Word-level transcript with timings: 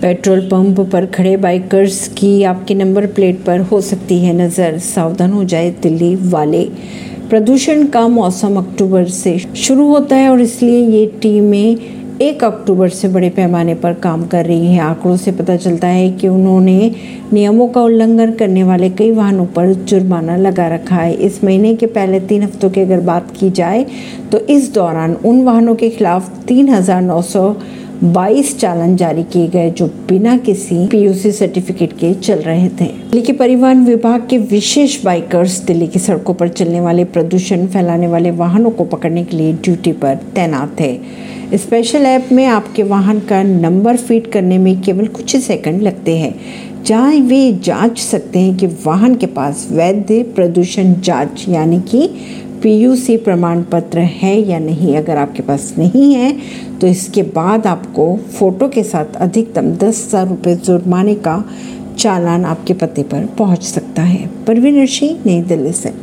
Petrol 0.00 0.40
pump 0.40 0.80
पर 0.90 1.06
खड़े 1.06 1.36
bikers 1.36 2.06
की 2.08 2.42
आपके 2.44 2.74
नंबर 2.74 3.06
प्लेट 3.06 3.42
पर 3.44 3.60
हो 3.60 3.80
सकती 3.80 4.18
है 4.18 4.32
नज़र। 4.36 4.78
सावधान 4.80 5.32
हो 5.32 5.44
जाए 5.44 5.70
दिल्ली 5.82 6.14
वाले। 6.30 6.62
प्रदूषण 7.30 7.86
का 7.86 8.06
मौसम 8.08 8.56
अक्टूबर 8.56 9.04
से 9.06 9.38
शुरू 9.38 9.86
होता 9.88 10.16
है 10.16 10.28
और 10.30 10.40
इसलिए 10.40 10.86
ये 10.88 11.04
टीमें 11.22 11.96
एक 12.20 12.44
अक्टूबर 12.44 12.88
से 12.88 13.08
बड़े 13.08 13.28
पैमाने 13.30 13.74
पर 13.74 13.92
काम 13.94 14.26
कर 14.26 14.46
रही 14.46 14.66
हैं। 14.66 14.80
आंकड़ों 14.80 15.16
से 15.16 15.32
पता 15.32 15.56
चलता 15.56 15.86
है 15.86 16.08
कि 16.10 16.28
उन्होंने 16.28 16.90
नियमों 17.32 17.66
का 17.68 17.82
उल्लंघन 17.82 18.32
करने 18.34 18.62
वाले 18.64 18.90
कई 18.90 19.10
वाहनों 19.10 19.46
पर 19.48 19.72
जुर्माना 19.74 20.36
लगा 20.36 20.66
रखा 20.68 20.96
है। 20.96 21.12
इस 21.16 21.42
महीने 21.44 21.74
के 21.74 21.86
पहले 21.88 22.20
तीन 22.22 22.42
हफ्तों 22.42 22.70
की 22.70 22.80
अगर 22.80 23.00
बात 23.02 23.30
की 23.30 23.50
जाए 23.50 23.84
तो 24.32 24.38
इस 24.48 24.72
दौरान 24.74 25.14
उन 25.24 25.42
वाहनों 25.44 25.74
के 25.74 25.90
खिलाफ 25.90 26.30
तीन 26.46 26.68
हज़ार 26.68 27.02
नौ 27.02 27.20
सौ 27.24 27.54
बाईस 28.04 28.58
चालान 28.58 28.96
जारी 28.96 29.22
किए 29.22 29.46
गए 29.48 29.70
जो 29.70 29.86
बिना 29.86 30.36
किसी 30.36 30.86
पीयूसी 30.86 31.32
सर्टिफिकेट 31.32 31.92
के 31.92 32.12
चल 32.14 32.34
रहे 32.34 32.68
थे। 32.68 32.84
दिल्ली 32.84 33.22
के 33.22 33.32
परिवहन 33.32 33.84
विभाग 33.84 34.26
के 34.30 34.38
विशेष 34.38 35.04
बाइकर्स 35.04 35.58
दिल्ली 35.60 35.86
की 35.86 35.98
सड़कों 35.98 36.34
पर 36.34 36.48
चलने 36.48 36.80
वाले 36.80 37.04
प्रदूषण 37.04 37.66
फैलाने 37.66 38.06
वाले 38.06 38.30
वाहनों 38.30 38.70
को 38.70 38.84
पकड़ने 38.84 39.24
के 39.24 39.36
लिए 39.36 39.52
ड्यूटी 39.52 39.92
पर 39.92 40.14
तैनात 40.34 40.76
थे। 40.80 41.58
स्पेशल 41.58 41.98
ऐप 41.98 42.28
में 42.32 42.46
आपके 42.46 42.82
वाहन 42.82 43.20
का 43.20 43.42
नंबर 43.42 43.96
फ़ीड 43.96 44.30
करने 44.30 44.58
में 44.58 44.80
केवल 44.80 45.06
कुछ 45.06 45.34
ही 45.34 45.40
सेकंड 45.40 45.82
लगते 45.82 46.16
हैं। 46.18 46.34
जहाँ 46.84 47.12
वे 47.12 47.52
जाँच 47.52 47.98
सकते 47.98 48.38
हैं 48.38 48.56
कि 48.56 48.66
वाहन 48.66 49.14
के 49.14 49.26
पास 49.26 49.68
वैध 49.70 50.06
प्रदूषण 50.36 50.94
जाँच, 51.00 51.44
यानी 51.48 51.80
कि 51.80 52.10
पीयूसी 52.62 53.16
प्रमाण 53.18 53.62
पत्र 53.62 53.98
है 53.98 54.34
या 54.40 54.58
नहीं, 54.58 54.96
अगर 54.96 55.16
आपके 55.16 55.42
पास 55.42 55.72
नहीं 55.78 56.12
है 56.14 56.32
तो 56.80 56.86
इसके 56.86 57.22
बाद 57.34 57.66
आपको 57.66 58.14
फ़ोटो 58.38 58.68
के 58.68 58.82
साथ 58.84 59.16
अधिकतम 59.18 59.70
दस 59.76 60.04
हज़ार 60.06 60.28
रुपये 60.28 60.54
जुर्माने 60.56 61.14
का 61.16 61.42
चालान 61.98 62.44
आपके 62.44 62.74
पते 62.74 63.02
पर 63.02 63.24
पहुँच 63.38 63.62
सकता 63.64 64.02
है। 64.02 64.26
परवीन 64.46 64.84
सिंह 64.88 65.18
नई 65.26 65.40
दिल्ली 65.42 65.72
से। 65.72 65.92